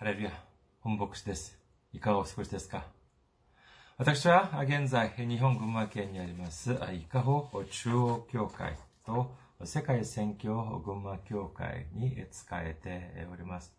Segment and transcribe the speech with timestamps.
[0.00, 0.30] ハレルヤ、
[0.80, 1.58] 本牧師です。
[1.92, 2.86] いかがお過ごしですか
[3.98, 13.74] 私は現在、日本群馬県にあります、伊香保中央教会と世界宣教群馬教会に使えております。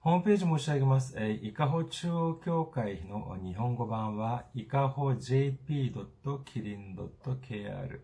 [0.00, 1.14] ホームページ申し上げます。
[1.42, 8.00] 伊香保中央教会の日本語版は、いかほ jp.kirin.kr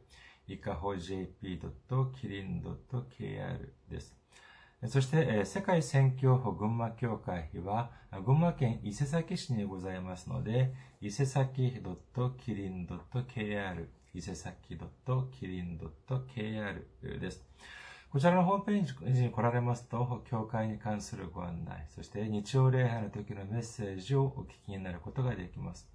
[0.46, 4.19] いかほ jp.kirin.kr です。
[4.86, 7.90] そして、世界宣教群馬教会は、
[8.24, 10.72] 群馬県伊勢崎市にございますので、
[11.02, 11.82] 伊勢崎
[12.14, 16.00] .kirin.kr 伊勢崎 .kirin.kr
[17.20, 17.44] です。
[18.10, 25.86] こちらのホームページに来られますと、教会に関するご案内、そして日曜礼拝の時のメッセージをお聞きになることができます。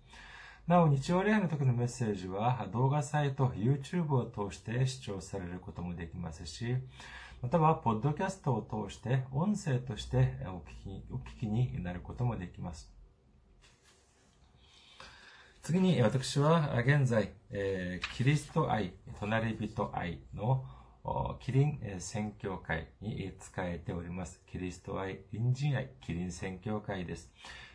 [0.67, 6.77] なお、日曜礼拝の時のメッセージは動画サイト、YouTube を通して視聴されることもできますし、
[7.41, 12.91] または、ポッドキャストを通して、音声としてお聞きお聞きになることもできます。
[15.61, 20.63] 次に、私は現在、えー、キリスト愛、隣人愛の
[21.39, 24.41] キリン宣教会に使えております。
[24.52, 27.31] キリスト愛、隣人愛、キリン宣教会です。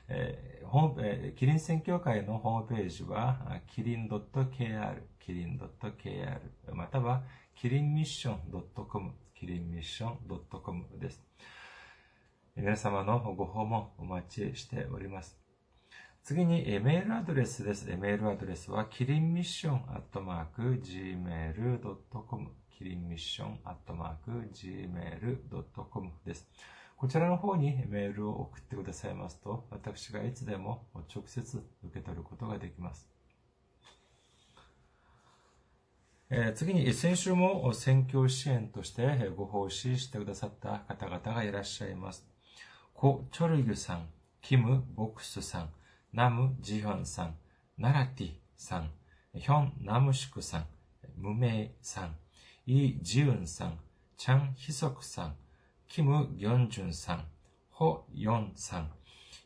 [0.09, 6.41] えーホえキリン宣教会のホームページは、キリン .kr、キリン .kr、
[6.75, 7.23] または、
[7.57, 10.19] キリンミッション .com、キリンミッション
[10.51, 11.25] .com です。
[12.55, 15.39] 皆様のご訪問お待ちしております。
[16.23, 17.87] 次に、メールアドレスです。
[17.87, 26.47] メールアドレスは、キリンミッションアットマーク gmail.com キリンミッションアットマーク gmail.com です。
[26.99, 33.10] こちらの方にメールを送ってくださいますと、私がいつでも直接受け取ることができます。
[36.55, 42.25] 次に、先週も選挙支援としてご奉仕してくださった方々がいらっしゃいます。
[42.95, 44.07] コ・チョルギュさん、
[44.41, 45.71] キム・ボクスさん、
[46.13, 47.35] ナム・ジヒョンさん、
[47.79, 48.93] ナラティさん、
[49.35, 50.67] ヒョン・ナムシクさん、
[51.17, 52.17] ムメイさん、
[52.65, 53.81] イ・ジウンさん、
[54.17, 55.37] チャン・ヒソクさん、
[55.89, 57.25] キム・ギョンジュンさん、
[57.71, 58.93] ホ・ヨンさん、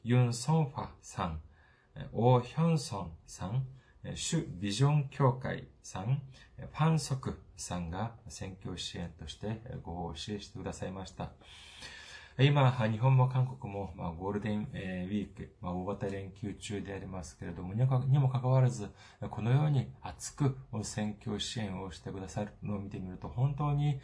[0.02, 1.40] ユン・ソンファさん、
[2.12, 3.66] オ・ヒョンソンさん、
[4.14, 6.20] シュ・ビジョン協会さん、
[6.58, 11.30] ファン・ソクさんが選挙支援としてご奉仕してくださいました。
[12.38, 18.90] 今、日本も韓国も、まあ、ゴールデンウィーク、まあ、大型連休中でありますけれども、にもかかわらず、
[19.30, 24.00] このように熱く選挙支援をしてくださるのを見てみると、本当に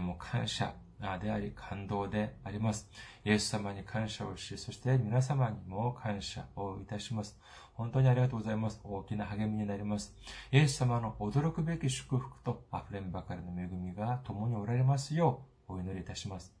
[0.00, 0.74] もう感謝
[1.18, 2.88] であり、感動であります。
[3.24, 7.38] イエス様に感謝をし、そして皆様にも感謝をいたします。
[7.74, 8.80] 本当にありがとうございます。
[8.84, 10.14] 大きな励みになります。
[10.50, 16.54] イエス様の驚くべき祝福と溢れんばかりの恵みが共におられますようお祈りいたします。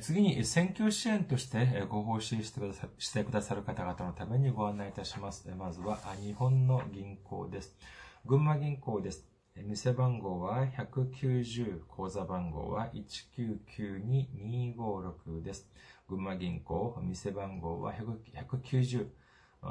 [0.00, 5.48] 次に、選挙支援としてご奉仕してくださる方々のためにご案内いたします。
[5.56, 7.74] まずは、日本の銀行です。
[8.26, 9.37] 群馬銀行です。
[9.64, 12.90] 店番号は190、口座番号は
[13.36, 15.68] 1992256です。
[16.08, 19.08] 群馬銀行、店番号は190、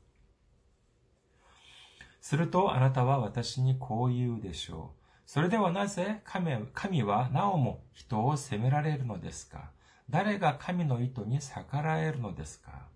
[2.20, 5.00] するとあなたは私にこう言うでしょう。
[5.24, 9.70] それではなぜ神はなおも人を責められるのですか？
[10.10, 12.94] 誰が神の意図に逆らえるのですか？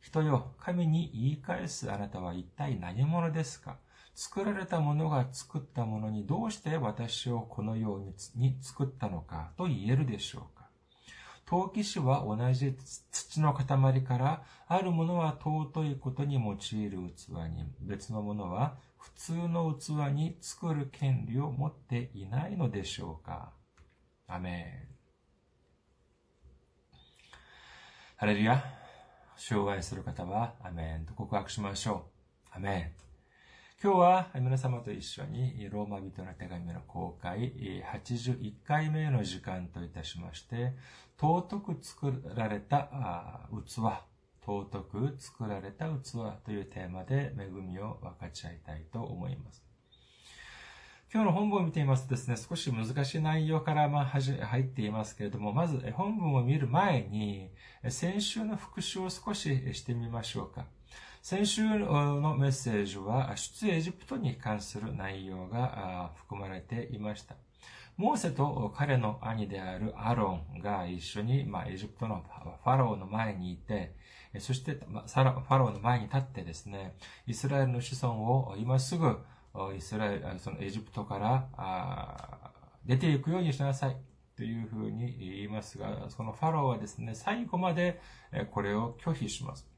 [0.00, 3.76] 人よ、神に言い返すあなたは一体何者ですか？
[4.14, 10.68] 作られたものが作ったものにどうして私をこのように作ったのかと言えるでしょうか？
[11.46, 12.76] 陶器師は同じ
[13.10, 13.66] 土の塊
[14.04, 16.56] からあるものは尊いことに用い
[16.90, 23.52] る器に別のものは普通の器に作る権利を持っていないのでしょうか？
[24.28, 24.94] アメン。
[28.16, 28.79] ハレルヤ。
[29.40, 32.10] 障害する方は、アメンと告白しましょ
[32.52, 32.56] う。
[32.56, 32.92] アメン。
[33.82, 37.50] 今日は皆様と一緒にローマ人の手紙の公開
[37.90, 40.74] 81回目の時間といたしまして、
[41.18, 43.80] 尊く作られた器、
[44.44, 46.12] 尊く作られた器
[46.44, 49.69] というテーマで恵みを分かち合いたいと思います。
[51.12, 57.50] 今日の本文を見ていますとですね、少し難しい内容からま入っていますけれども、まず本文を見る前に、
[57.88, 60.66] 先週の復習を少ししてみましょうか。
[61.20, 67.34] 先週のメッセージは、出エジプトに関する内容が含まれていました。
[67.96, 72.22] モーセと彼の兄であるアロンが一緒に、まあ、エジプトの
[72.62, 73.96] ファローの前にいて、
[74.38, 75.24] そして、ファ
[75.58, 76.94] ローの前に立ってですね、
[77.26, 79.18] イスラエルの子孫を今すぐ
[79.76, 82.52] イスラエル、そのエジプトから
[82.86, 83.96] 出ていくようにしなさい
[84.36, 88.00] というふうに言いますが、そのファローはですね、最後まで
[88.52, 89.68] これを拒否します。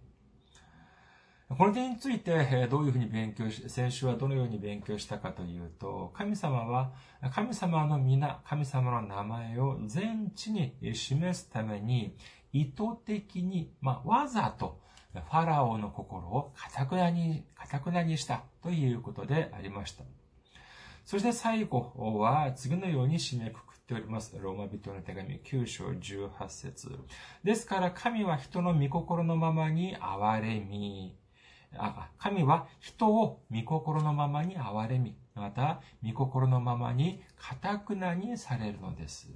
[1.49, 6.93] この点について、どういうふうに勉強し、先週はどのように勉強したかというと、神様は、
[7.35, 12.17] 神様の皆、神様の名前を全地に示すために、
[12.53, 14.81] 意図的に、まあ、わざと、
[15.15, 20.05] ファラオの心を堅くなに、堅くなにしたということでありました。
[21.05, 24.37] そして最後は次のように締めくくっております。
[24.39, 26.99] ローマ人の手紙9章18節
[27.45, 31.17] ですから神は人の御心のままに憐れみ、
[32.19, 39.31] 神は人を御心のままに憐れみ、また、御心のままに、堅くなにされるのです。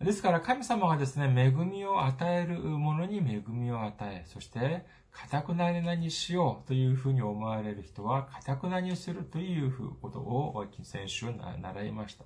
[0.00, 9.70] ですから神様がですね、恵みを与えるものに恵みを与え、そして、堅くなにしようというふうに思われる人は、堅くなにするという
[10.00, 11.26] ことを先週
[11.60, 12.24] 習いました。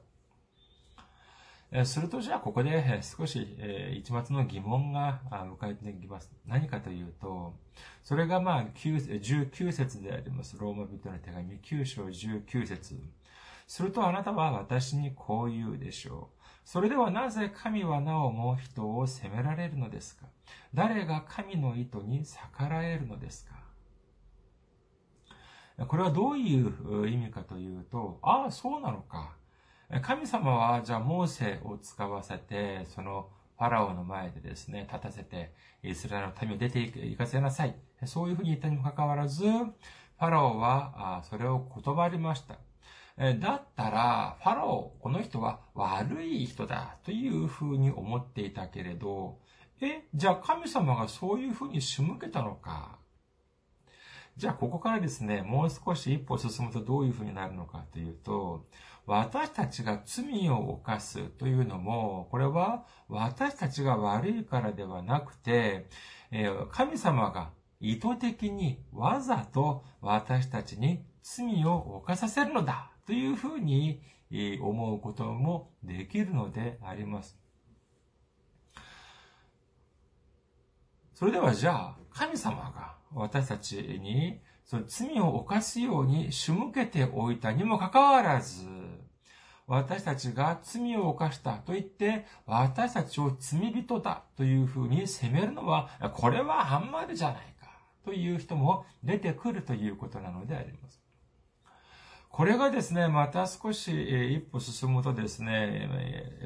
[1.85, 3.43] するとじゃあここで少し
[3.97, 5.23] 一末の疑問が
[5.61, 6.31] 迎えてきます。
[6.47, 7.57] 何かというと、
[8.05, 10.57] それがまあ19節であります。
[10.57, 12.95] ローマ人の手紙9章19節
[13.67, 16.34] するとあなたは私にこう言うでしょう。
[16.65, 20.27] それではなぜ神はなおも人を責められるのですか？
[20.73, 23.55] 誰が神の意図に逆らえるのですか？
[25.87, 29.37] これはどういう意味かというと、ああ、そうなのか。
[30.03, 33.29] 神様は、じゃあ、モーセを使わせて、その、
[33.59, 35.53] ファラオの前でですね、立たせて、
[35.83, 37.75] イスラエルの民を出て行かせなさい。
[38.05, 42.57] そういうふうに言ったにもかかわらず、ファラオは、それを断りました。
[43.17, 49.39] だったら、ファラオ、この人は悪い人だというふうに思っていたけれど、
[49.81, 52.99] え、じゃあ神様がそういうふうに仕向けたのか？
[54.37, 58.67] じゃあここからですね、もう少し一歩進むとどういうふうになるのかというと、
[59.07, 65.89] 私たちが罪を犯すというのも、これは私たちが悪いからではなくて、
[66.73, 72.91] 神様が意図的にわざと私たちに罪を犯させるのだ。
[73.07, 74.01] というふうに
[74.61, 77.39] 思うこともできるのであります。
[81.15, 88.67] それではじゃあ、神様が私たちにその罪を犯すように仕向けておいたにもかかわらず、
[89.67, 101.04] 私たちが罪を犯したと言って、私たちを罪人だというふうに責めるのは、これはあんまりじゃないかという人も出てくるということなのであります。
[102.37, 103.93] これがですね、また少し
[104.35, 105.89] 一歩進むとですね、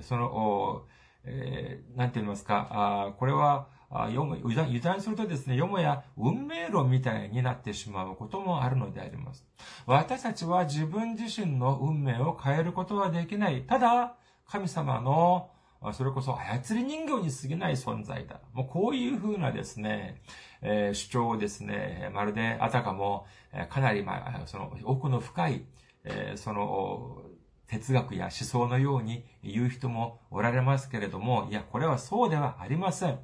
[0.02, 0.82] その、
[1.24, 9.46] えー、て言いますか、あこれは、油断するとですね、よもや運命論みたいになってしまうこともあるのであります。
[9.86, 13.62] 私たちは自分自身の運命を変えることはできない。
[13.62, 14.14] ただ、
[14.46, 15.48] 神様の、
[15.94, 18.40] それこそ操り人形に過ぎない存在だ。
[18.52, 20.20] もうこういうふうなですね、
[20.62, 23.26] え、主張をですね、まるであたかも、
[23.68, 25.64] かなり、まあ、その奥の深い、
[26.04, 27.22] え、その、
[27.68, 33.18] 哲学や思想のように言う人もおられますけれども、いや、これはそうではありません。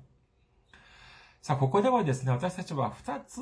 [1.40, 3.40] さあ、ここではですね、私たちは二つ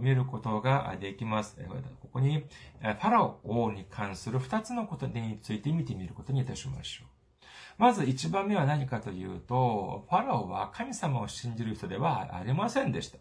[0.00, 1.56] 見ることができます。
[2.00, 7.08] ここに、ファラオ王に関する二つのことについて見てみることにいたしましょう。
[7.78, 13.18] まず一番目は何かというと、ファラオは神様を信じる人ではありませんでした。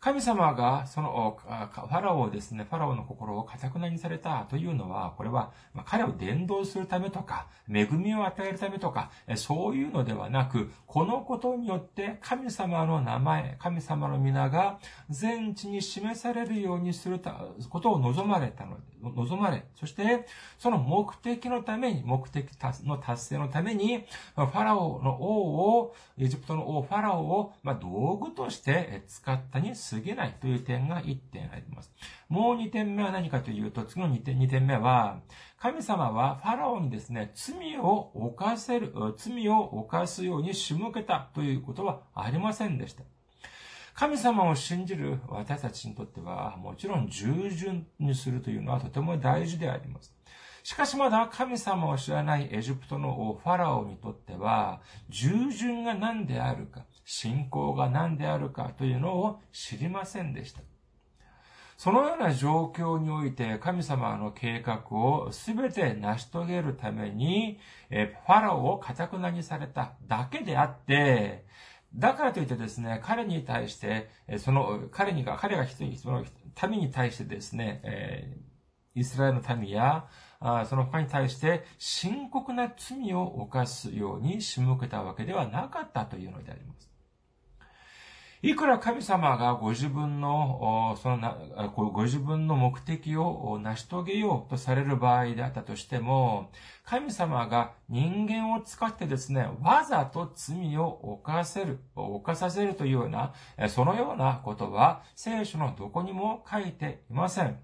[0.00, 5.52] 神様が、その、ファラオをですね、ファラオの心を堅くなにされたというのは、これは、
[5.86, 14.78] 彼を伝道するためとか、恵みを与えるためとか、そういうのではなく、このことによって神様の名前、神様の皆が
[15.10, 17.20] 全地に示されるようにする
[17.68, 20.26] ことを望まれたの、望まれ、そして、
[20.58, 22.48] その目的のために、目的
[22.84, 24.04] の達成のために、
[24.36, 31.92] ファラオの王を、エジプトの王ファラオを、ま、道具として使ったに過過ぎないという点が1点あります。
[32.28, 35.20] もう2点目は何かというと、次の2点 ,2 点目は、
[35.58, 43.02] 神様はファラオにですね、罪を犯せる、罪を犯すように仕向けたということはありませんでした。
[43.94, 50.14] 神様を信じる私たちにとっては、もちろん従順にするというのはとても大事であります。
[50.62, 60.60] しかしまだ神様を知らないエジプトのファラオにとっては、従順が何であるか、信仰が何であるかというのを知りませんでした。
[61.78, 71.46] そのような状況において神様の計画をすべて成し遂げるために、ファラオを堅くなにされただけであって、
[71.94, 76.26] だからといってですね、彼に対して、その、彼にが、彼がその
[76.68, 78.36] 民に対してですね、え
[78.94, 80.08] イスラエルの民や、
[80.40, 86.97] あその他に対して深刻な罪を犯すように仕向けたわけではなかったというのであります。
[88.40, 96.52] いくら神様がご自分の、そのご自分の目的を成し遂げようとされる場合であったとしても、
[96.84, 103.34] 神様が人間を使ってですね、わざと罪を犯せる、犯させるというような、
[103.68, 107.58] そのようなことは聖書のどこにも書いていません。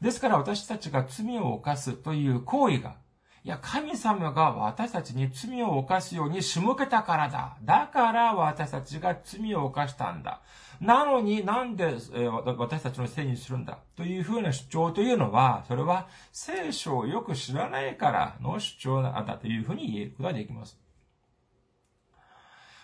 [0.00, 2.96] ですから私たちが罪を犯すという行為が
[3.42, 7.56] いや、神様が私たちに罪を犯すように仕向けたからだ。
[7.62, 10.42] だから私たちが罪を犯したんだ。
[10.78, 13.78] なのになんで、え私たちのせいにするんだ？
[13.96, 20.78] というふうな主張というのは、それは聖書をよく知らないからの主張なんだというふうに言えることができます。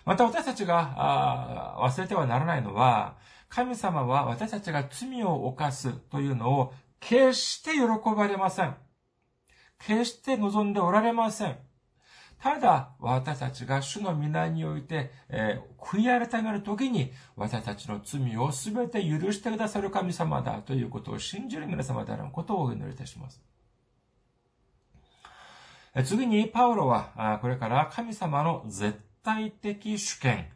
[0.06, 3.16] また私たちが忘れてはならないのは、
[3.50, 7.80] 神様は私たちが罪を犯すというのを決して喜
[8.16, 8.74] ばれません。
[9.78, 11.58] 決して望んでおられません。
[12.38, 23.42] ただ、私たちが主の皆において、えー、悔い改めるときに、私たちの罪をすべて許してくださる神様だということを信じる皆様であることをお祈りいたします。
[26.04, 30.50] 次に、パウロは、これから神様の絶対的主権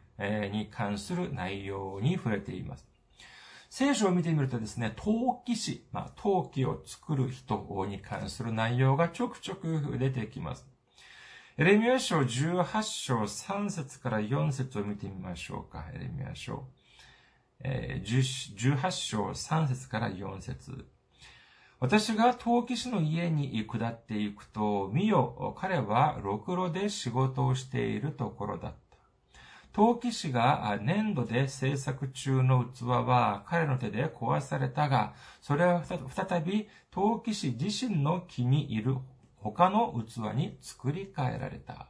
[0.51, 2.90] に関する内容に触れています。
[3.73, 10.67] 聖書を見てみるとですね、陶器師、まあ、陶器を作る人に関する内容がちょくちょく出てきます。
[11.57, 15.85] エレミア書18章3節から4節を見てみましょうか。
[15.95, 16.65] エレミア書。
[17.63, 20.85] えー、18章3節から4節
[21.79, 28.90] 私が陶器師の家に下っていくと、見よ、彼はろくろで仕事をしているところだった。
[29.73, 38.97] 陶器師が粘土で制作中の器は彼の手で壊されたが、それは再び陶器師自身の木にいる
[39.37, 41.87] 他の器に作り変えられた。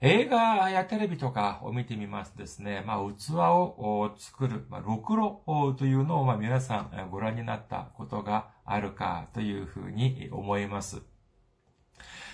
[0.00, 5.42] 映画やテレビとかを見てみますとですね、まあ、器を作る、まあ、ろくろ
[5.76, 11.02] というのを、まあ、皆さんご覧になったことがあるかというふうに思います。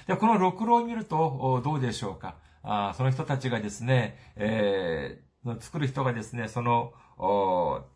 [0.06, 2.36] で、このろを見ると、どうでしょうか？
[2.62, 6.92] あその人たちがですね、えー、作る人がですね、その、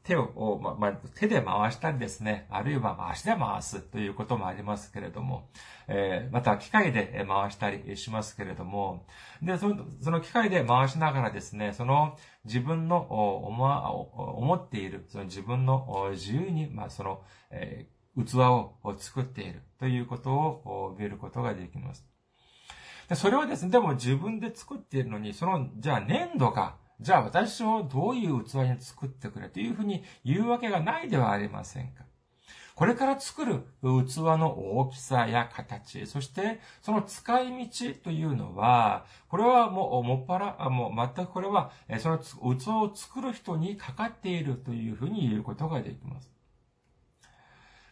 [0.05, 5.49] 手を、ま、ま、手で回したりですね、あるいは足で回すということもありますけれども、
[5.88, 9.07] えー、また機械で回したりしますけれども、
[9.43, 22.05] で、そのその機械で回しながらですね、その自分の思っている、その自分の自由に、まあ、その、えー器を作っているということを見ることができます。
[23.15, 32.05] それはですね、でも自分で作っているのに、その、じゃあ粘土が、じゃあ私をどういう器に作ってくれというふうに言うわけがないではありませんか。
[32.75, 46.38] これから作る器の大きさや形、そしてその使い道というのは、これはもう、もっぱら、もう全くこれは、その器を作る人にかかっているというふうに言うことができます。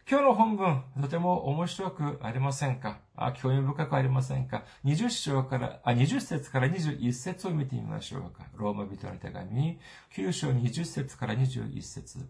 [0.09, 3.01] 今日の本文、とても面白くありませんか？
[3.17, 8.45] あ興味深くありませんか ?20 章から、あ、20節から21節を見てみましょうか。
[8.55, 9.81] ローマ人の手紙、
[10.15, 12.21] 9章20節から21節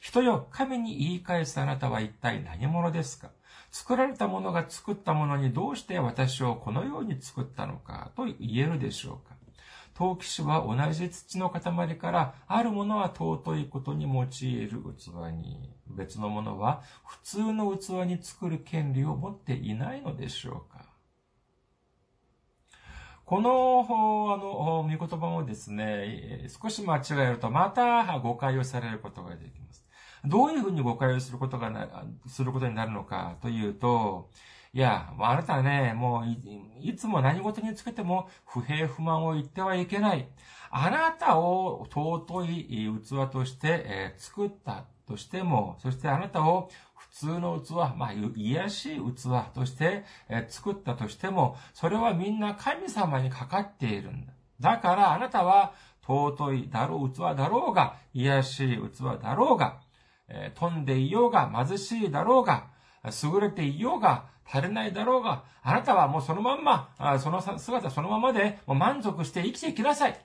[0.00, 3.30] 人よ、神に言い返すあなたは一体何者ですか？
[3.72, 9.35] 作られたものが作ったものにどうして私をこのように作ったのかと言えるでしょうか？
[9.96, 14.26] 陶器師は同じ土の塊からあるものは尊いことに用い
[14.66, 20.84] る器に、別のものは普通の器に作る権利を持っていないのでしょうか
[23.24, 23.86] この、
[24.32, 29.86] あの、見言葉もですね、少し間違えるとまた誤解をされることができます。
[30.26, 34.30] どういうふうに誤解をすることがな、することになるのかというと、
[34.76, 40.28] いや、あなたはね、もうい、いつも何事につけても不平不満を言ってはいけない。
[40.70, 54.34] あなたを尊い器として、えー、作ったとしても、そしてあなたを普通の器、まあ、癒しい器として、えー、作ったとしても、それはみんな神様にかかっているんだ。
[54.60, 55.72] だからあなたは
[56.06, 59.80] 尊いだろう器だろうが、癒しい器だろうが、
[60.28, 62.75] えー、飛んでいようが、貧しいだろうが、
[63.22, 70.20] 優れていようが、足りないだろうが、あなたはもうそのまんま、その姿そのままで満足して生きていきなさい。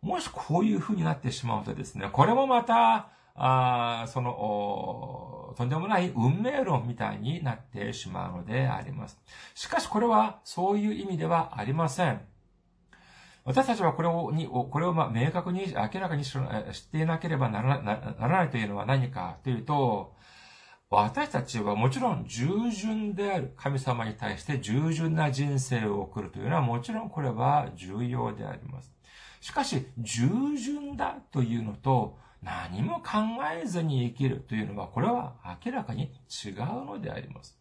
[0.00, 9.20] もしこういう風になってしまうとですね、これもまた、あその、とんでもない運命論みたいになってしまうのであります。
[9.54, 12.20] しかしこれはそういう意味ではありません。
[13.44, 16.42] 私たちはこれを、にこれをま明確に明らかに知っ
[16.92, 17.80] ていなければなら
[18.28, 20.14] ないというのは何かというと、
[20.92, 28.92] 私たちはもちろん従順である神様に対して従順な人生を送るというのはもちろんこれは重要であります。
[29.40, 33.18] しかし、従順だというのと何も考
[33.62, 36.12] えずに生きるというのはこれは明らかに
[36.44, 36.54] 違う
[36.84, 37.56] のであります。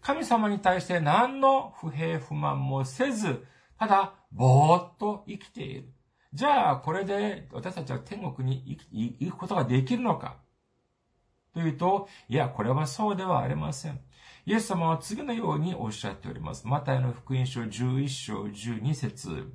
[0.00, 3.46] 神様に対して何の不平不満もせず、
[3.78, 5.92] ただ、ぼーっと生きている。
[6.34, 10.41] じゃあ、これで私たちは天国に行くことができるのか
[11.54, 14.00] というと、いや、これはそうではありません。
[14.44, 16.66] イエス様は次のようにおっしゃっております。
[16.66, 19.52] マタイの福音書11章12節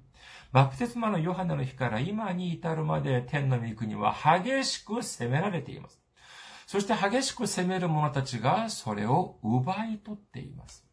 [0.52, 6.00] バプテスマのヨハネの日から今に至るまで天の御国は激しく責められています。
[6.68, 10.86] そして激しく責める者たちがそれを奪い取っています。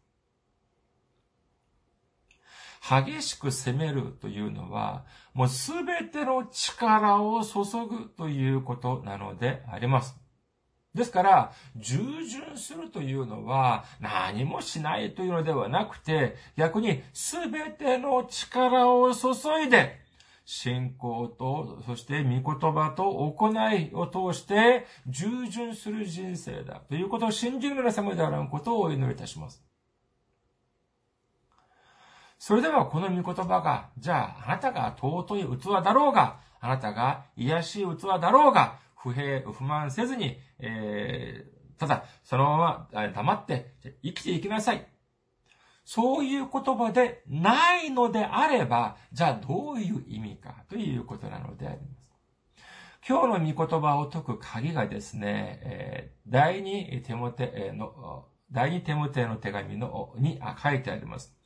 [2.87, 10.24] 激しく責めるというのは、もうすべての力を注ぐということなのであります。
[10.95, 19.31] ですから、従順するというのは何もしないというのではなくて、逆に全ての力を注
[19.67, 20.01] いで、
[20.45, 29.65] 信仰と、そして御言葉と行いを通して従順する人生だということを信じる皆様であることをお祈りいたします。
[32.39, 44.89] それではこの御言葉が、じゃああなたが尊い器だろうが、あなたが癒しい器だろうが、不平、不満せずに、えー、ただ、そのまま黙って生きていきなさい。
[45.85, 52.09] そういう言葉でないのであれば、じゃあどういう意味かということなのであります。
[53.07, 61.37] 今日の御言葉を解く鍵がですね、えー、第二手モテの、第二手モテの手紙の、に書いてあります。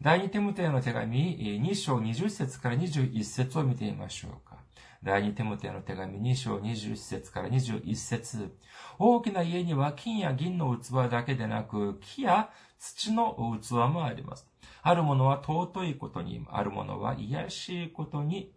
[0.00, 4.61] 第二手モテの手紙2章20節から21節を見てみましょうか。
[5.04, 8.56] 第二テモテの手紙2章21節から21節
[9.00, 14.48] 大きな家には金や銀の器だけでなく、木や土の器もあります。
[14.82, 18.52] あるものは尊いことに、あるものは癒しいことに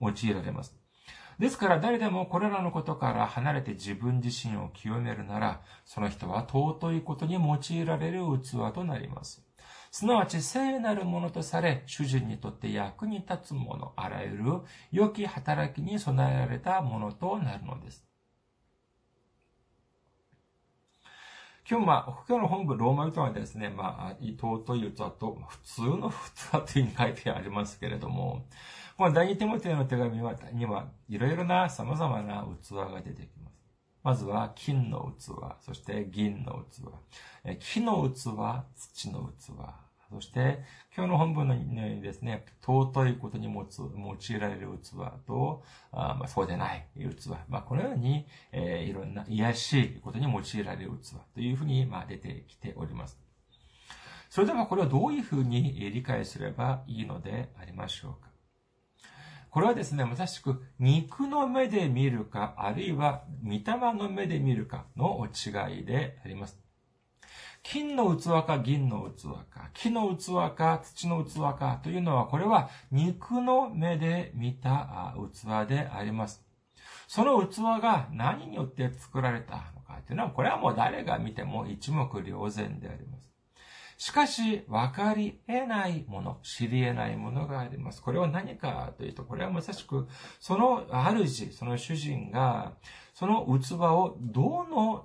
[0.00, 0.76] 用いられます。
[1.38, 9.45] ですから誰でもこれらのことから離れて自分自身を清めるなら、その人は尊いことに用いられる器となります。
[9.98, 14.44] すなわち聖なるものとされ、主人にとって役に立つもの、あらゆる
[14.92, 18.04] 良き働きに備えられたものとなるのです。
[21.66, 28.44] 今日、まあ、今日の本部、ローマ人はですね、まあ、尊い器と、普通の器というに書いてありますけれども、
[28.98, 33.56] この第二手モテの手紙はには、いろいろな様々な器が出てきます。
[34.02, 35.30] まずは金の器、
[35.64, 36.82] そして銀の器、
[37.58, 40.62] 木の器、土の器、そして、
[40.96, 44.90] 今日の本文のようにですね、尊いことに持つ、用いられる器
[45.26, 47.28] と、あまあ、そうでない器。
[47.48, 53.18] まあ、このように、えー、いろんな癒しいことに用いられる器というふうに、まあ、出てきております。
[54.30, 58.28] それではこれをどういうふうに理解すればいいのでありましょうか。
[59.50, 63.62] これはですね、まさしく肉の目で見るか、あるいは御霊
[63.94, 66.65] の目で見るかの違いであります。
[67.70, 76.44] 金の器か銀の器か、木の器か土の器かというのは、これは肉の目で見た器であります。
[77.08, 80.00] その器が何によって作られたのか。
[80.06, 83.32] というのは、これはもう誰が見ても一目瞭然であります。
[83.98, 88.00] しかし、わかり得ないもの、知り得ないものがあります。
[88.00, 90.06] これは何かというと、これはまさしく、
[90.38, 92.74] その主、その主人が、
[93.18, 95.02] その器をどの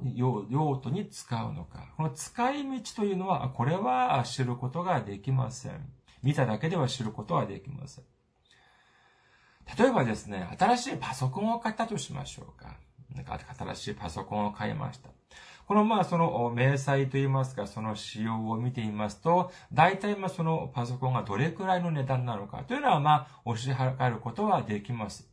[0.50, 1.94] 用途に使うのか。
[1.96, 5.90] この使い道というのは、これは知ることができません。
[6.22, 8.04] 見ただけでは知ることはできません。
[9.80, 12.76] 例えばですね、新しいパソコンを買ったとしましょうか。
[13.16, 15.10] なんか新しいパソコンを買いました。
[15.66, 25.31] このまあその明細といいますか、その仕様を見てみますと、大体まあそのパソコンがどれくらいの値段なのかというのはまあ押し量ることはできます。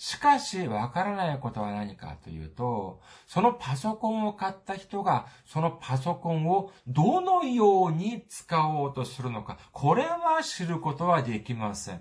[0.00, 12.00] しかし、わからないことは何かというと、そのパソコンを買った人が、そのパソコンをどのように使おうとするのか、これは知ることはできません。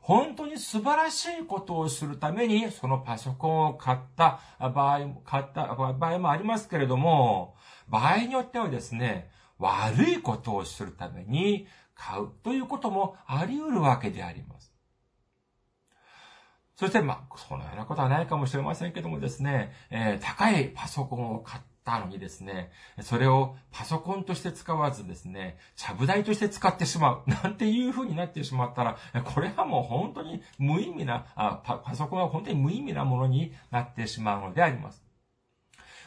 [0.00, 7.54] 本当に素晴らしいことをするために、そのパソコンを買った場合、買った場合もありますけれども、
[7.86, 14.75] 場合によってはですね、悪いことをするために買うということもあり得るわけであります。
[16.76, 35.06] そして、まあ、そのようなことはないかもしれませんけどもですね、えー、高いパソコンを買ったのにですね、それをパソコンとして使わずですね、ちゃぶ台として使ってしまう、 なんていう風になってしまったら、これはもう本当に無意味な、あパパソコンは本当に無意味なものになってしまうのであります。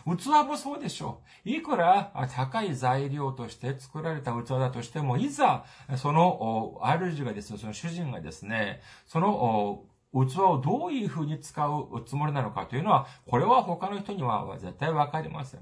[0.06, 1.50] 器もそうでしょう。
[1.50, 5.66] いくら高い材料として作られた器だとしても、いざ、
[5.98, 15.62] その、主がですね、その主人がですね、その、器をどういうふうに使うつもりなのかというのは、これは他の人には絶対わかりません。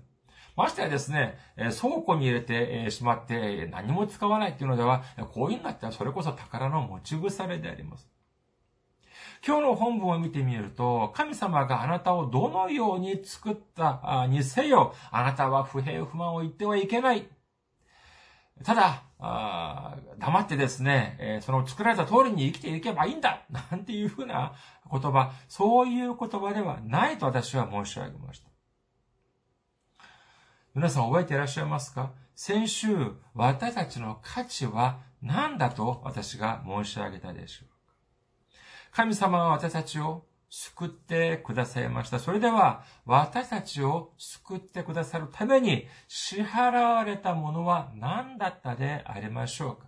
[0.56, 8.10] ましてやですね、倉庫に入れてしまって何も使わないっていうのでは、こういうのだったらそれこそ宝の持ち腐れであります。
[9.46, 17.28] 今日の本文を見てみると、神様があなたをどのように作ったにせよ、あなたは不平不満を言ってはいけない。
[18.64, 19.04] ただ、
[20.20, 24.54] 黙ってですね、えー、その作られた通りに生きていけばいいんだ なんていうふうな
[24.92, 28.48] 言葉、そういう言葉ではないと私は申し上げました。
[30.74, 32.12] 皆さん覚えていらっしゃいますか？
[32.36, 37.76] 先週、私たちの価値は何だと私が申し上げたでしょうか？
[38.92, 42.20] 神様は私たちを救ってくださいました。
[42.20, 49.88] それでは、私たちを救ってくださるために支払われたものは何だったでありましょうか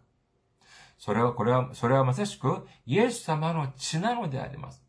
[0.97, 4.83] それは、これは、それはまさしく、イエス様の血なのであります。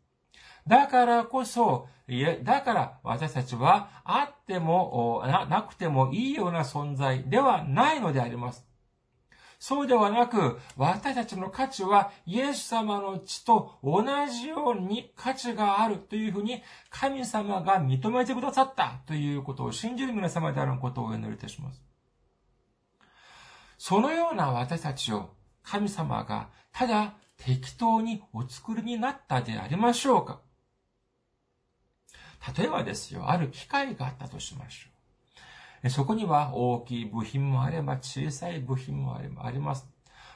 [0.67, 8.70] だからこそ、いえ、だから私たちはあってもな、なくてもいいような存在ではないのであります。
[9.61, 21.83] そうではなく、私たちの価値はイエス様の血と同じように価値があるというふうに神様が認めてくださったということを信じる皆様であることをお祈りいたします。
[23.77, 25.29] そのような私たちを
[25.61, 30.41] 神様がただ適当にお作りになったでありましょうか
[32.57, 34.90] 例えばですよ、ある機会があったとしましょう。
[35.89, 39.87] そこには大きい部品もあれば小さい部品もあります。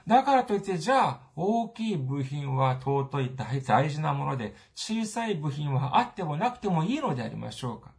[0.07, 7.91] だからといって、じゃあ、大きい部品は尊い大事なもので、小さい部品はあってもなくてもいいのでありましょうか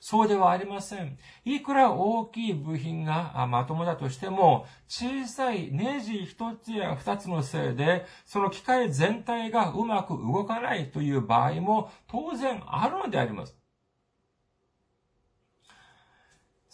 [0.00, 1.18] そうではありません。
[1.46, 13.56] いくら大きい部品がまともだとしても、小さいネジ一つや二つのせいで、その機械全体がうまく動かないという場合も当然あるのであります。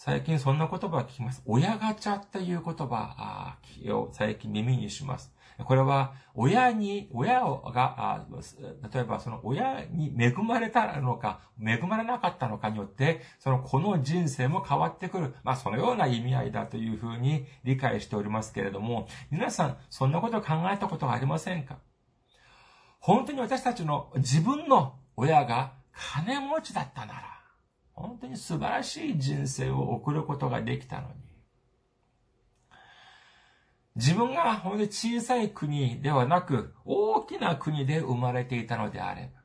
[0.03, 1.43] 最近そんな言葉を聞きます。
[1.45, 3.55] 親ガチャっていう言葉
[3.89, 5.31] を最近耳にします。
[5.63, 8.25] これは、親に、親が、
[8.91, 15.35] 例えばその親に恵まれたのか、恵まれなかったのかによって、そのこの人生も変わってくる。
[15.43, 21.77] まあそのような意味合いだというふうに理解しておりますけれども、皆さん、そんなことを考えたことはありませんか？
[22.97, 27.30] 本当に私たちの自分の親が金持ちだったなら、
[27.93, 31.13] 本当に素晴らしい人生を送ることができたのに、
[33.95, 39.41] 自分が本当に小さい国ではなく、大きな国で生まれていたのであれば、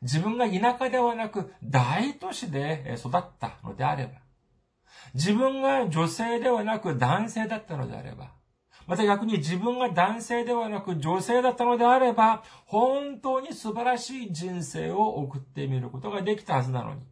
[0.00, 4.12] 自分が田舎ではなく大都市で育ったのであれば、
[5.14, 8.32] 自分が女性ではなく男性だったのであれば、
[8.86, 17.02] また逆に自分が男性ではなく女性だったのであれば、本当に素晴らしい人生を送ってみることができたはずなのに。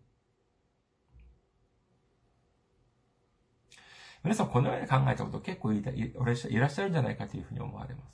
[4.26, 5.92] 皆さんこのように考えたこと結構いら
[6.32, 8.12] っしゃるんじゃないかというふうに思われます。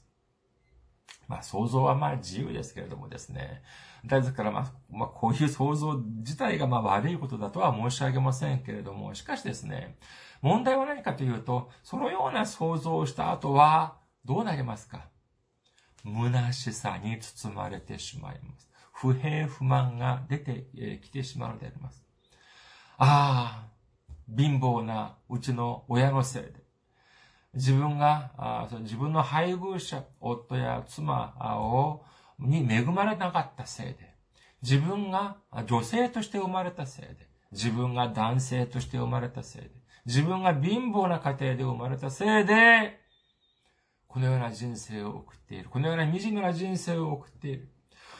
[1.27, 3.63] まあ想像はまあ自由ですけれどもですね。
[4.05, 9.97] ですからまあ、まあこういう想像自体がまあ悪いことだとは申し上げませんけれども、しかしですね、
[10.43, 13.97] 問題は何かというと、そのような想像をした後は
[14.27, 15.09] どうなりますか？
[16.05, 18.69] 虚しさに包まれてしまいます。
[18.93, 20.67] 不平不満が出て
[21.03, 22.05] きてしまうのであります。
[22.99, 23.72] ああ、
[24.29, 26.63] 貧乏なうちの親のせいで、
[27.55, 32.05] 自分が、自分の配偶者、夫や妻を、
[32.39, 34.15] に恵まれなかったせいで、
[34.63, 39.71] 自分が女性として生まれたせいで、自分が男性として生まれたせいで、
[40.07, 42.99] 自分が貧乏な家庭で生まれたせいで、
[44.09, 45.69] このような人生を送っている。
[45.69, 47.69] このような惨めな人生を送っている。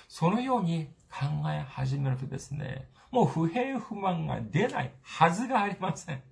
[0.09, 6.23] そのように考え始めるとですね、もう不平不満が出ないはずがありません。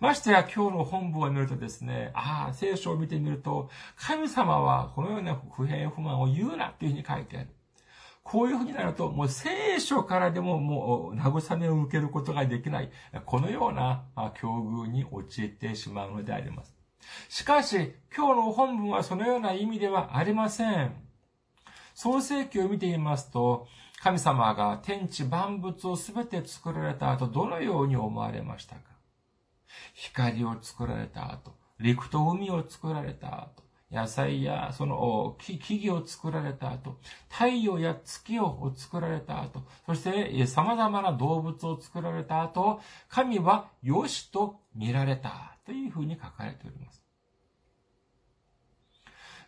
[0.00, 7.48] ましてや今日の本文を見るとですね、ああ、聖書を見てみると、神様はこのような不平不満を言うなっていうふうに書いてある。
[8.22, 12.90] こういうふうになると、もう聖書からでももう慰めを受けることができない、
[13.24, 16.76] このような境遇に陥ってしまうのであります。
[17.28, 21.06] しかし、今日の本文はそのような意味ではありません。
[21.94, 23.68] 創世記を見てみますと、
[24.02, 28.82] 神様が天地万物をすべて作られた後、どのように思われましたか？
[29.94, 47.05] 光を作られた後、陸と海を作られた後、野菜やその木々を作られた後、太陽や月を作られた後、そして様々な動物を作られた後、神は良しと見られたというふうに書かれております。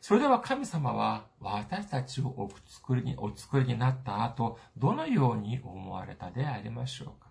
[0.00, 7.28] それでは神様は私たちをお作りに、お作りになった後、どのように思われたでありましょうか？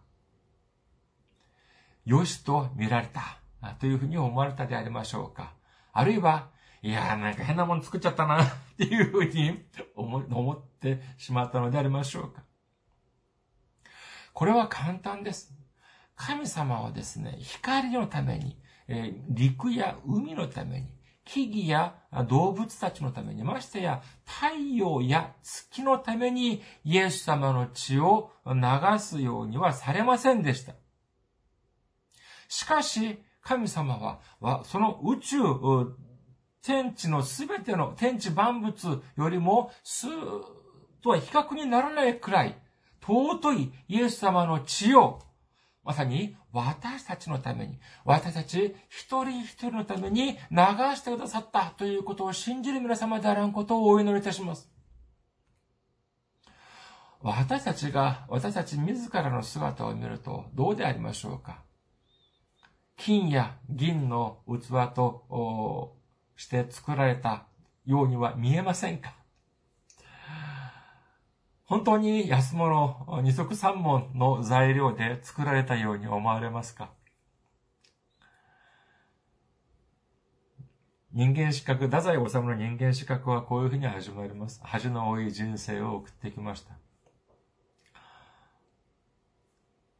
[2.05, 3.39] 良しと見られた
[3.79, 5.53] というふうに思われたでありましょうか？
[5.93, 6.49] あるいは、
[6.81, 12.43] いやーなんか変なもの作っちゃったな っていうふうに思ってしまったのでありましょうか？
[14.33, 15.53] これは簡単です。
[16.15, 20.87] 神様はですね、光のために、えー、陸や海のために、
[21.27, 21.95] 木々や
[22.27, 28.53] 動物たちのために、ましてや太陽や月のためにイエス様の血を流
[28.99, 30.73] すようにはされませんでした。
[32.47, 35.37] しかし、神様は、その宇宙、
[36.61, 40.07] 天地のすべての天地万物よりも、す
[41.01, 42.57] とは比較にならないくらい、
[43.01, 45.21] 尊いイエス様の血を、
[45.87, 50.35] まさに私たちのために、私たち一人一人のために流
[50.97, 54.69] してくださったということを信じる皆様であらんことをお祈りいたします。
[57.21, 61.63] 私たちが、私たち自らの姿を見るとどうでありましょうか
[62.97, 65.95] 金や銀の器と
[66.35, 67.45] して作られた
[67.85, 69.15] ようには見えませんか
[71.67, 76.91] 本当に安物二足三門の材料で作られたように思われますか？
[81.11, 84.61] 人間資格、太宰治の人間資格はこういうふうに始まります。
[84.63, 86.71] 恥の多い人生を送ってきました。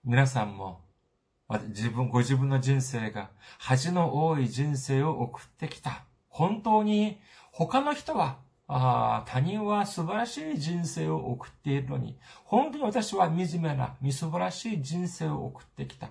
[0.05, 0.79] 皆さんも
[1.67, 6.05] 自分、ご自分の人生が恥の多い人生を送ってきた。
[6.29, 7.19] 本当に
[7.51, 16.09] 他の人はあ他人は素晴らしい人生を送っているのに、本当に私は惨めな、みすぼらしい人生を送ってきた。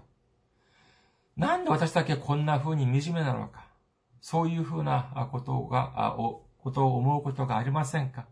[1.36, 3.66] なんで私だけこんな風に惨めなのか。
[4.22, 6.16] そういう風なことが、
[6.58, 8.26] ことを思うことがありませんか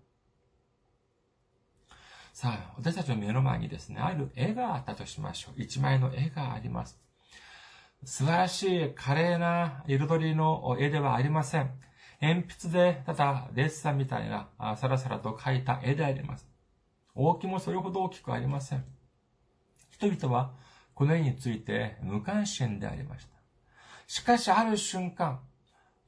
[2.33, 5.61] さあ、私たちの目の前にですね、ある絵があったとしましょう。
[5.61, 6.99] 一枚の絵があります。
[8.05, 11.71] 素晴らしい華麗な彩りの絵ではありません。
[12.25, 16.49] 鉛筆で、ただ、レッサンみたいな、さらさらと描いた絵であります。
[17.15, 18.85] 大きもそれほど大きくありません。
[19.91, 20.53] 人々は、
[20.95, 23.35] この絵について無関心でありました。
[24.07, 25.41] しかし、ある瞬間、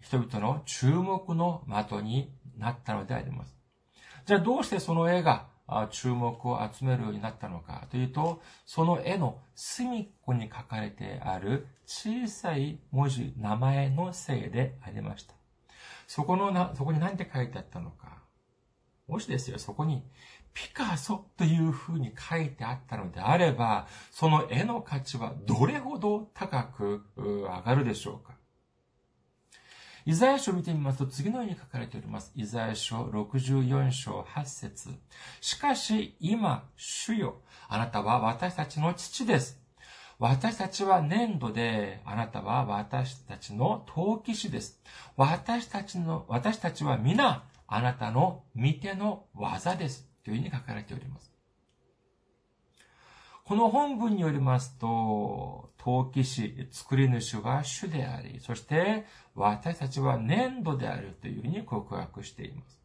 [0.00, 3.57] 人々の注目の的になったのであります。
[4.24, 5.46] じゃあ、どうしてその絵が
[5.90, 15.36] 注目を集めるようになったのかというと、その絵の隅っこに書かれてある小さい文字、名前のせいでありました。
[16.06, 18.22] そこのな、そこに何て書いてあったのか。
[19.08, 20.04] もしですよ、そこに
[20.52, 28.34] ピカソという風に書いてあったのであれば、その絵の価値はどれほど高く上がるでしょうか。
[30.06, 32.32] イザヤ書を見てみますと次のように書かれております。
[32.36, 34.94] イザヤ書64章8節
[35.40, 39.65] しかし今、主よ、あなたは私たちの父です。
[40.18, 44.81] 私たちは粘土で、あなたは私たちの陶器師です。
[45.16, 50.09] 私たちの、私たちは皆、あなたの見ての技です。
[50.24, 51.33] というふうに書かれております。
[53.44, 62.81] この本文によりますと、陶器師、作り主は主であり、そして私たちは粘土であるというふうに告白しています。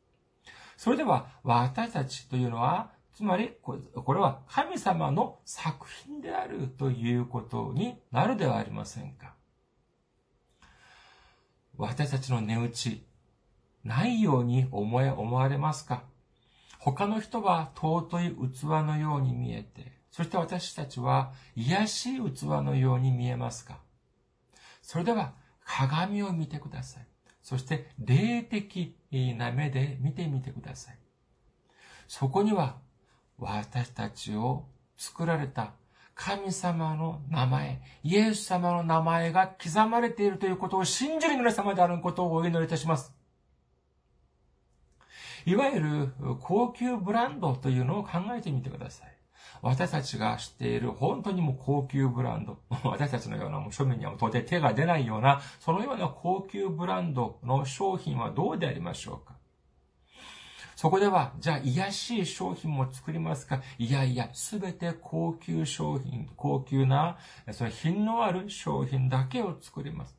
[0.78, 3.78] それでは、私たちというのは、つまり、こ
[4.16, 9.36] れは神様の作品であるということになるではありませんか。
[11.78, 13.04] 私たちの値打ち、
[13.84, 16.02] ないように思え、思われますか
[16.80, 23.78] 他の人は尊い器のように見えて、そして私たちは癒しい器のように見えますか
[24.82, 27.08] それでは鏡を見てください。
[27.44, 28.96] そして霊的
[29.38, 30.98] な目で見てみてください。
[32.08, 32.82] そこには
[33.42, 34.66] 私たちを
[34.98, 35.74] 作られた
[36.14, 43.12] 神様の名前、イエス様の名前が刻まれているということを信じる皆様であることをお祈りいたします。
[45.48, 46.10] いわゆる
[46.42, 49.18] 高級ブランドというのを考えてみてください。
[49.64, 59.41] 私たちが知っている本当にもう高級ブランド、私たちのようなもう庶民には到底手が出ないような、そのような高級ブランドの商品はどうでありましょうか
[60.82, 63.62] そこでは、じゃあ、癒しい商品も作りますか？
[63.78, 67.20] いやいや、すべて高級商品、高級な、
[67.52, 70.18] その品のある商品だけを作ります。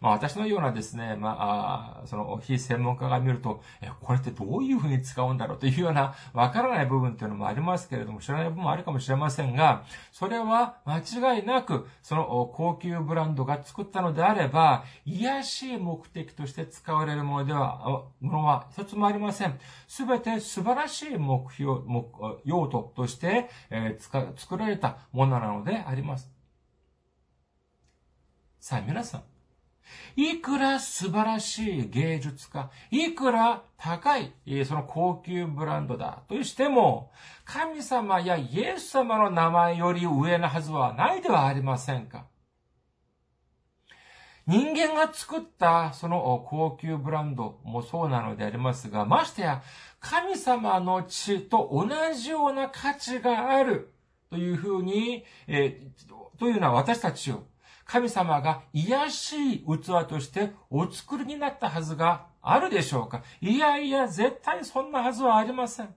[0.00, 19.58] まあ私のようなですね、まあ、その非専門家が見ると、え、これってどういうふうに使うんだろうというようなわからない部分っていうのもありますけれども、知らない部分もあるかもしれませんが、それは間違いなく、その高級ブランドが作ったのであれば、癒しい目的として使われるものでは、ものは一つもありません。
[19.88, 22.06] すべて素晴らしい目標、目
[22.44, 26.30] 用途として、えー、作られたものなのであります。
[28.60, 29.22] さあ皆さん、
[30.16, 34.32] いくら素晴らしい芸術家、いくら高い、
[34.64, 37.10] その高級ブランドだとしても、
[37.44, 42.26] 神様やイエス様の名前より上なはずはないではありませんか。
[44.46, 49.62] 人間が作ったその高級ブランドもそうなのでありますが、ましてや
[49.98, 53.92] 神様の血と同じような価値がある
[54.30, 57.44] というふうに、えー、というのは私たちを
[57.86, 63.22] 神様が癒しい器としてお作りになったはずがあるでしょうか？
[63.40, 65.94] いやいや、絶対そんなはずはありません。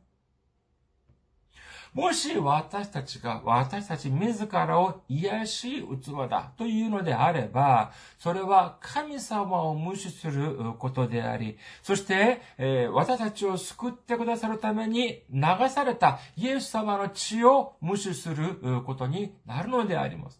[1.91, 20.39] もし私たちが私たち自らを癒しい器だというのであれば、それは神様を無視することであり、そして、えー、私たちを救ってくださるために流されたイエス様の血を無視することになるのであります。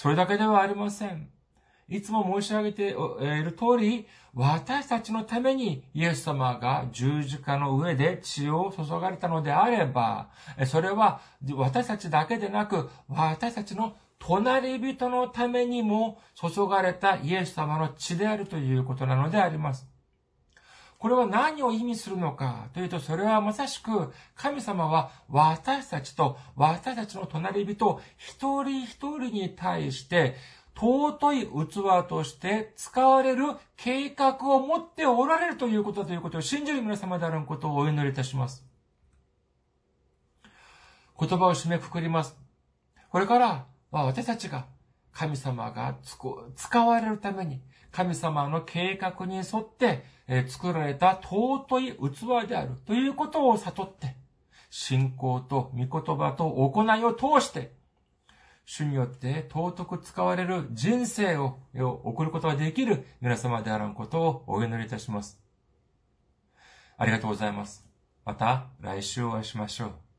[0.00, 1.28] それだけではありません。
[1.86, 2.94] いつも申し上げてい
[3.44, 10.30] る通り、私たちのためにイエス様が十字架の上で血を注がれたのであれば、
[10.64, 11.20] それは
[11.52, 19.86] 私たちだけでなく、私たちの隣人のためにも注がれたイエス様の血であるということなのであります。
[21.00, 22.68] これは何を意味するのか？
[22.74, 30.36] というと、それはまさしく神様は私たちと私たちの隣人一人一人に対して
[30.76, 33.44] 尊い器として使われる
[33.78, 38.62] 計画を持っておられるということだということを信じる皆様であることをお祈りいたします。
[41.18, 42.36] 言葉を締めくくります。
[43.08, 44.66] これから私たちが
[45.12, 45.96] 神様が
[46.56, 50.04] 使われるために神様の計画に沿って
[50.48, 54.16] 作られた尊い器であるということを悟って、
[54.70, 57.72] 信仰と御言葉と行いを通して、
[58.64, 65.40] 主によって尊く使われる人生を送ることができる皆様であることをお祈りいたします。
[66.96, 67.84] ありがとうございます。
[68.24, 70.09] また来週お会いしましょう。